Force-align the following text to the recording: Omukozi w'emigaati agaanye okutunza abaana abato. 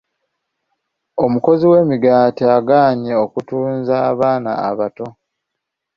Omukozi 1.23 1.65
w'emigaati 1.71 2.43
agaanye 2.57 3.13
okutunza 3.25 3.95
abaana 4.11 4.51
abato. 4.69 5.07